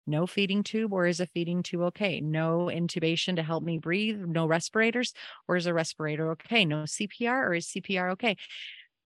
No 0.08 0.28
feeding 0.28 0.62
tube, 0.62 0.94
or 0.94 1.08
is 1.08 1.20
a 1.20 1.26
feeding 1.26 1.64
tube 1.64 1.82
okay? 1.82 2.22
No 2.22 2.70
intubation 2.72 3.38
to 3.38 3.44
help 3.44 3.64
me 3.64 3.80
breathe, 3.80 4.20
no 4.20 4.46
respirators, 4.46 5.14
or 5.48 5.56
is 5.56 5.66
a 5.66 5.74
respirator 5.74 6.32
okay? 6.32 6.64
No 6.64 6.84
CPR, 6.84 7.48
or 7.48 7.56
is 7.56 7.68
CPR 7.68 8.12
okay? 8.12 8.38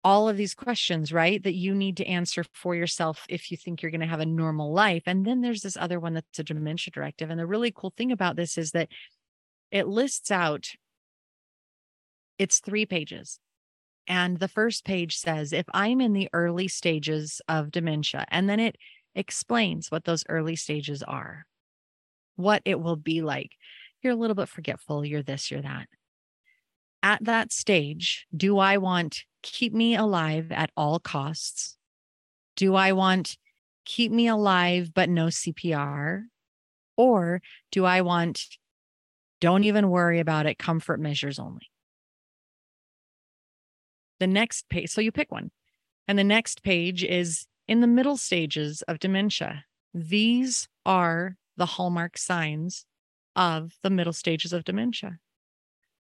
all 0.06 0.30
of 0.30 0.38
these 0.38 0.54
questions, 0.54 1.12
right? 1.12 1.42
That 1.42 1.56
you 1.56 1.74
need 1.74 1.98
to 1.98 2.06
answer 2.06 2.46
for 2.54 2.76
yourself 2.76 3.26
if 3.28 3.50
you 3.50 3.58
think 3.58 3.82
you're 3.82 3.90
going 3.90 4.02
to 4.02 4.08
have 4.08 4.20
a 4.20 4.26
normal 4.26 4.72
life. 4.72 5.02
And 5.08 5.26
then 5.26 5.42
there's 5.42 5.64
this 5.64 5.76
other 5.76 6.00
one 6.00 6.14
that's 6.14 6.38
a 6.38 6.44
dementia 6.44 6.92
directive. 6.92 7.32
And 7.32 7.40
the 7.40 7.48
really 7.48 7.72
cool 7.76 7.92
thing 7.98 8.12
about 8.12 8.36
this 8.36 8.56
is 8.56 8.72
that 8.74 8.90
it 9.72 9.88
lists 9.88 10.30
out, 10.30 10.68
it's 12.38 12.60
three 12.60 12.86
pages. 12.86 13.40
And 14.08 14.40
the 14.40 14.48
first 14.48 14.86
page 14.86 15.18
says, 15.18 15.52
if 15.52 15.66
I'm 15.74 16.00
in 16.00 16.14
the 16.14 16.30
early 16.32 16.68
stages 16.68 17.42
of 17.48 17.72
dementia, 17.72 18.26
and 18.30 18.50
then 18.50 18.60
it 18.60 18.78
explains 19.16 19.90
what 19.90 20.04
those 20.04 20.24
early 20.30 20.56
stages 20.56 21.02
are, 21.02 21.46
what 22.36 22.62
it 22.66 22.80
will 22.80 22.98
be 22.98 23.22
like. 23.22 23.52
You're 24.02 24.14
a 24.14 24.18
little 24.18 24.36
bit 24.36 24.50
forgetful, 24.50 25.06
you're 25.06 25.24
this, 25.24 25.50
you're 25.50 25.62
that. 25.62 25.88
At 27.02 27.24
that 27.24 27.52
stage, 27.52 28.28
do 28.36 28.60
I 28.60 28.78
want 28.78 29.24
keep 29.42 29.74
me 29.74 29.96
alive 29.96 30.52
at 30.52 30.72
all 30.76 31.00
costs? 31.00 31.78
Do 32.56 32.76
I 32.76 32.92
want 32.92 33.38
keep 33.86 34.12
me 34.12 34.28
alive 34.28 34.92
but 34.94 35.10
no 35.10 35.28
CPR? 35.28 36.24
Or 36.98 37.42
do 37.72 37.86
I 37.86 38.02
want 38.02 38.46
don't 39.42 39.66
even 39.66 39.90
worry 39.90 40.20
about 40.20 40.46
it, 40.46 40.58
comfort 40.58 41.00
measures 41.00 41.40
only? 41.40 41.70
The 44.20 44.28
next 44.28 44.70
page, 44.70 44.90
so 44.90 45.02
you 45.02 45.12
pick 45.12 45.32
one. 45.32 45.52
And 46.08 46.18
the 46.18 46.24
next 46.24 46.64
page 46.64 47.04
is 47.04 47.48
in 47.68 47.82
the 47.82 47.88
middle 47.88 48.18
stages 48.18 48.82
of 48.84 49.00
dementia. 49.00 49.66
These 49.94 50.68
are 50.86 51.38
the 51.58 51.66
hallmark 51.66 52.18
signs 52.18 52.86
of 53.36 53.74
the 53.82 53.90
middle 53.90 54.14
stages 54.14 54.54
of 54.54 54.64
dementia. 54.64 55.18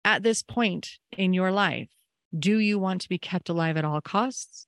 At 0.04 0.22
this 0.22 0.42
point 0.42 0.98
in 1.16 1.32
your 1.32 1.50
life, 1.50 1.90
do 2.36 2.58
you 2.58 2.78
want 2.78 3.00
to 3.02 3.08
be 3.08 3.18
kept 3.18 3.48
alive 3.48 3.76
at 3.76 3.84
all 3.84 4.00
costs? 4.00 4.66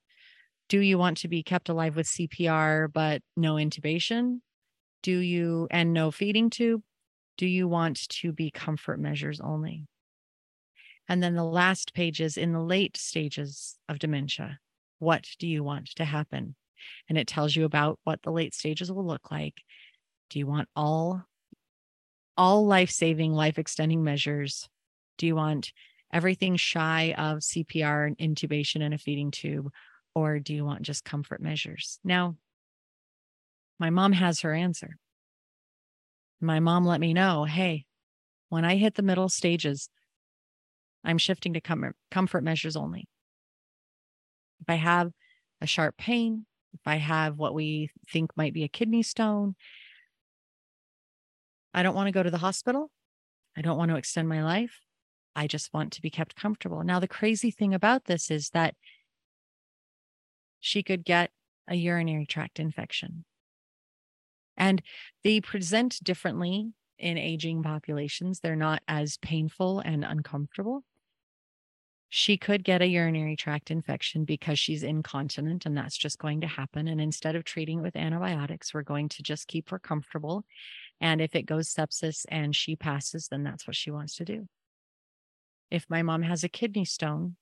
Do 0.68 0.80
you 0.80 0.98
want 0.98 1.18
to 1.18 1.28
be 1.28 1.42
kept 1.42 1.68
alive 1.68 1.96
with 1.96 2.06
CPR 2.06 2.92
but 2.92 3.22
no 3.36 3.54
intubation? 3.54 4.40
Do 5.02 5.18
you, 5.18 5.66
and 5.70 5.92
no 5.92 6.10
feeding 6.10 6.50
tube? 6.50 6.82
Do 7.36 7.46
you 7.46 7.68
want 7.68 8.08
to 8.08 8.32
be 8.32 8.50
comfort 8.50 9.00
measures 9.00 9.40
only? 9.40 9.86
And 11.10 11.20
then 11.20 11.34
the 11.34 11.44
last 11.44 11.92
page 11.92 12.20
is 12.20 12.36
in 12.36 12.52
the 12.52 12.62
late 12.62 12.96
stages 12.96 13.76
of 13.88 13.98
dementia. 13.98 14.60
What 15.00 15.26
do 15.40 15.48
you 15.48 15.64
want 15.64 15.88
to 15.96 16.04
happen? 16.04 16.54
And 17.08 17.18
it 17.18 17.26
tells 17.26 17.56
you 17.56 17.64
about 17.64 17.98
what 18.04 18.22
the 18.22 18.30
late 18.30 18.54
stages 18.54 18.92
will 18.92 19.04
look 19.04 19.28
like. 19.28 19.56
Do 20.30 20.38
you 20.38 20.46
want 20.46 20.68
all 20.76 21.24
all 22.36 22.64
life-saving, 22.64 23.32
life-extending 23.32 24.04
measures? 24.04 24.68
Do 25.18 25.26
you 25.26 25.34
want 25.34 25.72
everything 26.12 26.54
shy 26.54 27.12
of 27.18 27.38
CPR 27.38 28.06
and 28.06 28.16
intubation 28.16 28.80
and 28.80 28.94
a 28.94 28.98
feeding 28.98 29.32
tube? 29.32 29.68
Or 30.14 30.38
do 30.38 30.54
you 30.54 30.64
want 30.64 30.82
just 30.82 31.04
comfort 31.04 31.42
measures? 31.42 31.98
Now, 32.04 32.36
my 33.80 33.90
mom 33.90 34.12
has 34.12 34.42
her 34.42 34.54
answer. 34.54 34.96
My 36.40 36.60
mom 36.60 36.86
let 36.86 37.00
me 37.00 37.12
know 37.12 37.44
hey, 37.46 37.84
when 38.48 38.64
I 38.64 38.76
hit 38.76 38.94
the 38.94 39.02
middle 39.02 39.28
stages, 39.28 39.88
I'm 41.04 41.18
shifting 41.18 41.54
to 41.54 41.60
comfort, 42.10 42.44
measures 42.44 42.76
only. 42.76 43.08
If 44.60 44.68
I 44.68 44.74
have 44.74 45.10
a 45.60 45.66
sharp 45.66 45.96
pain, 45.96 46.46
if 46.74 46.80
I 46.86 46.96
have 46.96 47.36
what 47.38 47.54
we 47.54 47.90
think 48.10 48.36
might 48.36 48.54
be 48.54 48.64
a 48.64 48.68
kidney 48.68 49.02
stone, 49.02 49.54
I 51.72 51.82
don't 51.82 51.94
want 51.94 52.08
to 52.08 52.12
go 52.12 52.22
to 52.22 52.30
the 52.30 52.38
hospital. 52.38 52.90
I 53.56 53.62
don't 53.62 53.78
want 53.78 53.90
to 53.90 53.96
extend 53.96 54.28
my 54.28 54.42
life. 54.42 54.80
I 55.34 55.46
just 55.46 55.72
want 55.72 55.92
to 55.92 56.02
be 56.02 56.10
kept 56.10 56.36
comfortable. 56.36 56.82
Now, 56.82 57.00
the 57.00 57.08
crazy 57.08 57.50
thing 57.50 57.72
about 57.72 58.04
this 58.04 58.30
is 58.30 58.50
that 58.50 58.74
she 60.60 60.82
could 60.82 61.04
get 61.04 61.30
a 61.68 61.74
urinary 61.74 62.26
tract 62.26 62.60
infection. 62.60 63.24
And 64.56 64.82
they 65.24 65.40
present 65.40 65.98
differently 66.02 66.72
in 66.98 67.16
aging 67.16 67.62
populations. 67.62 68.40
They're 68.40 68.56
not 68.56 68.82
as 68.86 69.16
painful 69.16 69.80
and 69.80 70.04
uncomfortable. 70.04 70.84
She 72.10 72.36
could 72.36 72.64
get 72.64 72.82
a 72.82 72.86
urinary 72.86 73.36
tract 73.36 73.70
infection 73.70 74.24
because 74.24 74.58
she's 74.58 74.82
incontinent, 74.82 75.64
and 75.64 75.76
that's 75.76 75.96
just 75.96 76.18
going 76.18 76.40
to 76.42 76.46
happen. 76.46 76.88
And 76.88 77.00
instead 77.00 77.36
of 77.36 77.44
treating 77.44 77.78
it 77.78 77.82
with 77.82 77.96
antibiotics, 77.96 78.74
we're 78.74 78.82
going 78.82 79.08
to 79.10 79.22
just 79.22 79.48
keep 79.48 79.70
her 79.70 79.78
comfortable. 79.78 80.44
And 81.00 81.20
if 81.20 81.34
it 81.34 81.46
goes 81.46 81.72
sepsis 81.72 82.26
and 82.28 82.54
she 82.54 82.76
passes, 82.76 83.28
then 83.28 83.44
that's 83.44 83.66
what 83.66 83.76
she 83.76 83.90
wants 83.90 84.16
to 84.16 84.24
do 84.24 84.48
if 85.70 85.86
my 85.88 86.02
mom 86.02 86.22
has 86.22 86.42
a 86.44 86.48
kidney 86.48 86.84
stone, 86.84 87.36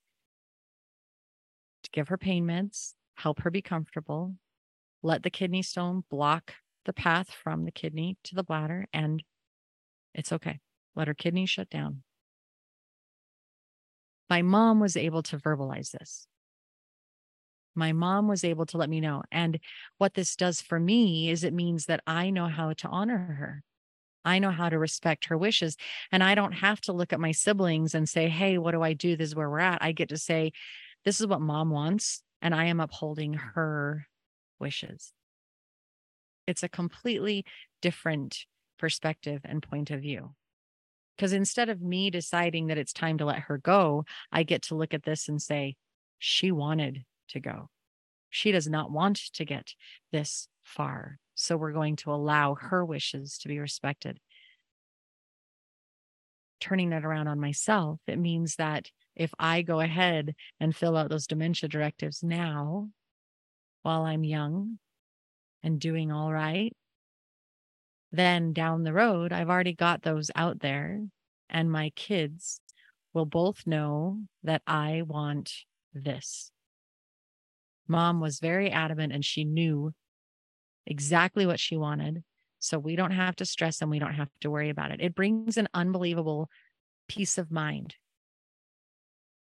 to 1.83 1.89
give 1.91 2.09
her 2.09 2.17
pain 2.17 2.45
meds, 2.45 2.93
help 3.15 3.41
her 3.41 3.49
be 3.49 3.61
comfortable, 3.61 4.35
let 5.01 5.23
the 5.23 5.29
kidney 5.29 5.61
stone 5.61 6.03
block 6.09 6.53
the 6.85 6.93
path 6.93 7.31
from 7.31 7.65
the 7.65 7.71
kidney 7.71 8.17
to 8.23 8.35
the 8.35 8.43
bladder, 8.43 8.87
and 8.93 9.23
it's 10.13 10.31
okay. 10.31 10.59
Let 10.95 11.07
her 11.07 11.13
kidney 11.13 11.45
shut 11.45 11.69
down. 11.69 12.03
My 14.29 14.41
mom 14.41 14.79
was 14.79 14.95
able 14.95 15.23
to 15.23 15.37
verbalize 15.37 15.91
this. 15.91 16.27
My 17.75 17.93
mom 17.93 18.27
was 18.27 18.43
able 18.43 18.65
to 18.67 18.77
let 18.77 18.89
me 18.89 18.99
know. 18.99 19.23
And 19.31 19.59
what 19.97 20.13
this 20.13 20.35
does 20.35 20.61
for 20.61 20.79
me 20.79 21.29
is 21.29 21.43
it 21.43 21.53
means 21.53 21.85
that 21.85 22.01
I 22.05 22.29
know 22.29 22.47
how 22.47 22.73
to 22.73 22.87
honor 22.87 23.17
her. 23.17 23.63
I 24.25 24.39
know 24.39 24.51
how 24.51 24.69
to 24.69 24.77
respect 24.77 25.25
her 25.25 25.37
wishes. 25.37 25.77
And 26.11 26.23
I 26.23 26.35
don't 26.35 26.51
have 26.51 26.81
to 26.81 26.93
look 26.93 27.13
at 27.13 27.19
my 27.19 27.31
siblings 27.31 27.95
and 27.95 28.07
say, 28.07 28.27
hey, 28.27 28.57
what 28.57 28.71
do 28.71 28.81
I 28.81 28.93
do? 28.93 29.15
This 29.15 29.29
is 29.29 29.35
where 29.35 29.49
we're 29.49 29.59
at. 29.59 29.81
I 29.81 29.93
get 29.93 30.09
to 30.09 30.17
say, 30.17 30.51
this 31.05 31.21
is 31.21 31.27
what 31.27 31.41
mom 31.41 31.69
wants. 31.69 32.21
And 32.41 32.53
I 32.53 32.65
am 32.65 32.79
upholding 32.79 33.33
her 33.33 34.07
wishes. 34.59 35.13
It's 36.47 36.63
a 36.63 36.69
completely 36.69 37.45
different 37.81 38.45
perspective 38.77 39.41
and 39.45 39.63
point 39.63 39.91
of 39.91 40.01
view. 40.01 40.35
Because 41.19 41.33
instead 41.33 41.67
of 41.67 41.81
me 41.81 42.09
deciding 42.09 42.67
that 42.67 42.77
it's 42.77 42.93
time 42.93 43.17
to 43.17 43.25
let 43.25 43.39
her 43.39 43.57
go, 43.57 44.05
I 44.31 44.43
get 44.43 44.61
to 44.63 44.75
look 44.75 44.93
at 44.93 45.03
this 45.03 45.27
and 45.27 45.41
say, 45.41 45.75
she 46.17 46.49
wanted 46.49 47.03
to 47.31 47.41
go. 47.41 47.69
She 48.29 48.53
does 48.53 48.69
not 48.69 48.89
want 48.89 49.17
to 49.33 49.43
get 49.43 49.73
this 50.13 50.47
far. 50.63 51.17
So 51.35 51.57
we're 51.57 51.73
going 51.73 51.97
to 51.97 52.13
allow 52.13 52.55
her 52.55 52.85
wishes 52.85 53.37
to 53.39 53.49
be 53.49 53.59
respected. 53.59 54.17
Turning 56.61 56.91
that 56.91 57.03
around 57.03 57.27
on 57.27 57.37
myself, 57.37 57.99
it 58.07 58.17
means 58.17 58.55
that 58.55 58.89
if 59.13 59.33
I 59.37 59.61
go 59.61 59.81
ahead 59.81 60.35
and 60.61 60.73
fill 60.73 60.95
out 60.95 61.09
those 61.09 61.27
dementia 61.27 61.67
directives 61.67 62.23
now, 62.23 62.87
while 63.81 64.03
I'm 64.03 64.23
young 64.23 64.79
and 65.63 65.81
doing 65.81 66.13
all 66.13 66.31
right, 66.31 66.71
then 68.11 68.53
down 68.53 68.83
the 68.83 68.93
road, 68.93 69.31
I've 69.31 69.49
already 69.49 69.73
got 69.73 70.01
those 70.01 70.31
out 70.35 70.59
there, 70.59 71.01
and 71.49 71.71
my 71.71 71.91
kids 71.91 72.61
will 73.13 73.25
both 73.25 73.65
know 73.65 74.19
that 74.43 74.61
I 74.65 75.03
want 75.05 75.53
this. 75.93 76.51
Mom 77.87 78.19
was 78.19 78.39
very 78.39 78.69
adamant 78.69 79.11
and 79.11 79.25
she 79.25 79.43
knew 79.43 79.93
exactly 80.85 81.45
what 81.45 81.59
she 81.59 81.75
wanted. 81.75 82.23
So 82.59 82.77
we 82.77 82.95
don't 82.95 83.11
have 83.11 83.35
to 83.37 83.45
stress 83.45 83.81
and 83.81 83.89
we 83.89 83.99
don't 83.99 84.13
have 84.13 84.29
to 84.41 84.51
worry 84.51 84.69
about 84.69 84.91
it. 84.91 85.01
It 85.01 85.15
brings 85.15 85.57
an 85.57 85.69
unbelievable 85.73 86.49
peace 87.07 87.37
of 87.37 87.51
mind. 87.51 87.95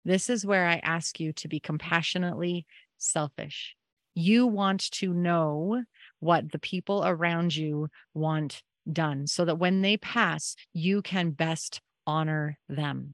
This 0.06 0.30
is 0.30 0.46
where 0.46 0.68
I 0.68 0.80
ask 0.84 1.20
you 1.20 1.34
to 1.34 1.48
be 1.48 1.60
compassionately 1.60 2.66
selfish. 2.98 3.75
You 4.16 4.48
want 4.48 4.89
to 4.92 5.13
know 5.13 5.84
what 6.20 6.52
the 6.52 6.60
people 6.60 7.04
around 7.06 7.56
you 7.56 7.90
want 8.14 8.62
done 8.92 9.28
so 9.28 9.46
that 9.46 9.60
when 9.60 9.82
they 9.82 9.98
pass, 9.98 10.56
you 10.74 11.02
can 11.02 11.32
best 11.32 11.82
honor 12.08 12.58
them. 12.68 13.14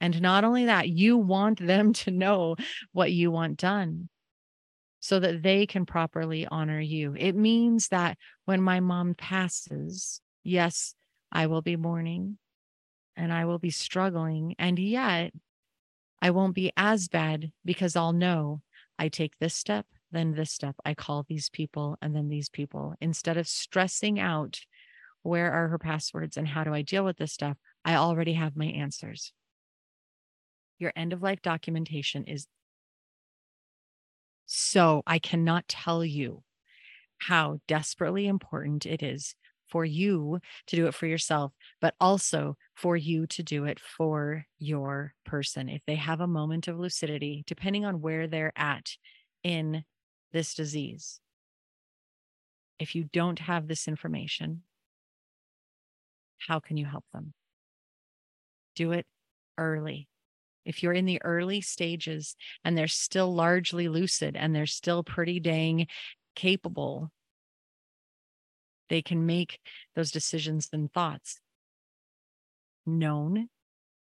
And 0.00 0.22
not 0.22 0.44
only 0.44 0.66
that, 0.66 0.88
you 0.88 1.16
want 1.16 1.64
them 1.64 1.92
to 2.04 2.10
know 2.10 2.56
what 2.92 3.12
you 3.12 3.30
want 3.30 3.58
done 3.58 4.08
so 5.00 5.20
that 5.20 5.42
they 5.42 5.66
can 5.66 5.86
properly 5.86 6.46
honor 6.46 6.80
you. 6.80 7.14
It 7.16 7.36
means 7.36 7.88
that 7.88 8.18
when 8.44 8.60
my 8.60 8.80
mom 8.80 9.14
passes, 9.14 10.20
yes, 10.42 10.94
I 11.30 11.46
will 11.46 11.62
be 11.62 11.76
mourning 11.76 12.38
and 13.16 13.32
I 13.32 13.44
will 13.44 13.58
be 13.58 13.70
struggling. 13.70 14.54
And 14.58 14.78
yet, 14.78 15.32
I 16.20 16.30
won't 16.30 16.54
be 16.54 16.72
as 16.76 17.08
bad 17.08 17.52
because 17.64 17.94
I'll 17.94 18.12
know 18.12 18.60
I 18.98 19.08
take 19.08 19.38
this 19.38 19.54
step, 19.54 19.86
then 20.10 20.32
this 20.32 20.50
step. 20.50 20.76
I 20.84 20.94
call 20.94 21.24
these 21.28 21.50
people 21.50 21.96
and 22.00 22.14
then 22.14 22.28
these 22.28 22.48
people. 22.48 22.94
Instead 23.00 23.36
of 23.36 23.48
stressing 23.48 24.18
out 24.18 24.60
where 25.22 25.52
are 25.52 25.68
her 25.68 25.78
passwords 25.78 26.36
and 26.36 26.48
how 26.48 26.64
do 26.64 26.72
I 26.72 26.82
deal 26.82 27.04
with 27.04 27.18
this 27.18 27.32
stuff, 27.32 27.56
I 27.84 27.96
already 27.96 28.34
have 28.34 28.56
my 28.56 28.66
answers. 28.66 29.32
Your 30.78 30.92
end 30.96 31.12
of 31.12 31.22
life 31.22 31.42
documentation 31.42 32.24
is 32.24 32.46
so 34.46 35.02
I 35.06 35.18
cannot 35.18 35.68
tell 35.68 36.04
you 36.04 36.42
how 37.18 37.60
desperately 37.66 38.26
important 38.26 38.86
it 38.86 39.02
is 39.02 39.34
for 39.68 39.84
you 39.84 40.40
to 40.66 40.76
do 40.76 40.86
it 40.86 40.94
for 40.94 41.06
yourself, 41.06 41.52
but 41.80 41.94
also 42.00 42.56
for 42.74 42.96
you 42.96 43.26
to 43.26 43.42
do 43.42 43.64
it 43.66 43.78
for 43.78 44.46
your 44.58 45.12
person. 45.26 45.68
If 45.68 45.82
they 45.86 45.96
have 45.96 46.20
a 46.20 46.26
moment 46.26 46.68
of 46.68 46.78
lucidity, 46.78 47.44
depending 47.46 47.84
on 47.84 48.00
where 48.00 48.26
they're 48.26 48.52
at 48.56 48.92
in 49.44 49.84
this 50.32 50.54
disease, 50.54 51.20
if 52.78 52.94
you 52.94 53.04
don't 53.12 53.38
have 53.40 53.66
this 53.66 53.88
information, 53.88 54.62
how 56.46 56.60
can 56.60 56.76
you 56.76 56.86
help 56.86 57.04
them? 57.12 57.32
Do 58.76 58.92
it 58.92 59.06
early 59.56 60.08
if 60.68 60.82
you're 60.82 60.92
in 60.92 61.06
the 61.06 61.20
early 61.24 61.62
stages 61.62 62.36
and 62.62 62.76
they're 62.76 62.86
still 62.86 63.34
largely 63.34 63.88
lucid 63.88 64.36
and 64.36 64.54
they're 64.54 64.66
still 64.66 65.02
pretty 65.02 65.40
dang 65.40 65.86
capable, 66.36 67.10
they 68.90 69.00
can 69.00 69.24
make 69.24 69.60
those 69.96 70.10
decisions 70.10 70.68
and 70.70 70.92
thoughts 70.92 71.40
known, 72.84 73.48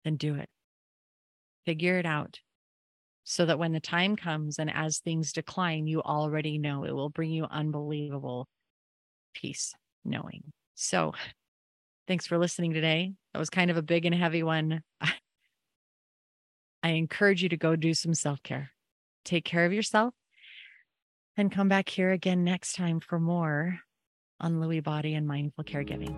then 0.04 0.16
do 0.16 0.36
it. 0.36 0.48
Figure 1.66 1.98
it 1.98 2.06
out 2.06 2.40
so 3.24 3.46
that 3.46 3.60
when 3.60 3.72
the 3.72 3.80
time 3.80 4.16
comes 4.16 4.60
and 4.60 4.70
as 4.74 5.00
things 5.00 5.32
decline, 5.32 5.88
you 5.88 6.02
already 6.02 6.58
know 6.58 6.84
it 6.84 6.94
will 6.94 7.10
bring 7.10 7.32
you 7.32 7.46
unbelievable 7.46 8.48
peace 9.34 9.74
knowing. 10.04 10.44
So, 10.76 11.14
thanks 12.08 12.28
for 12.28 12.38
listening 12.38 12.74
today. 12.74 13.14
That 13.34 13.40
was 13.40 13.50
kind 13.50 13.72
of 13.72 13.78
a 13.78 13.82
big 13.82 14.06
and 14.06 14.14
heavy 14.14 14.44
one. 14.44 14.82
I 16.84 16.90
encourage 16.90 17.42
you 17.42 17.50
to 17.50 17.58
go 17.58 17.76
do 17.76 17.94
some 17.94 18.14
self 18.14 18.44
care. 18.44 18.72
Take 19.24 19.46
care 19.46 19.66
of 19.66 19.72
yourself 19.72 20.14
and 21.38 21.52
come 21.52 21.70
back 21.70 21.90
here 21.90 22.12
again 22.12 22.44
next 22.44 22.74
time 22.74 23.00
for 23.00 23.20
more 23.20 23.80
on 24.40 24.56
Lewy 24.56 24.84
Body 24.84 25.16
and 25.16 25.26
Mindful 25.26 25.64
Caregiving. 25.64 26.14